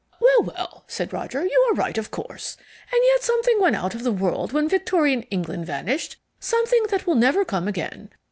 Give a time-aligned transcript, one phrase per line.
[0.19, 1.45] "Well, well," said Roger.
[1.45, 2.57] "You are right, of course.
[2.91, 7.13] And yet something went out of the world when Victorian England vanished, something that will
[7.13, 8.09] never come again.